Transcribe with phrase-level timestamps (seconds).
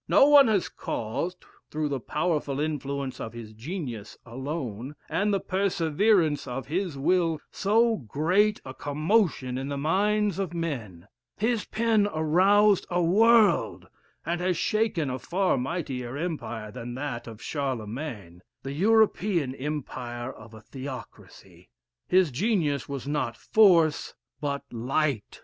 [0.07, 6.47] No one has caused, through the powerful influence of his genius alone, and the perseverance
[6.47, 12.87] of his will, so great a commotion in the minds of men; his pen aroused
[12.89, 13.89] a world,
[14.25, 20.55] and has shaken a far mightier empire than that of Charlemagne, the European empire of
[20.55, 21.69] a theocracy.
[22.07, 25.39] His genius was not force but light.